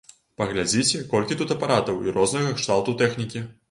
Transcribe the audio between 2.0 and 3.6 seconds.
і рознага кшталту тэхнікі.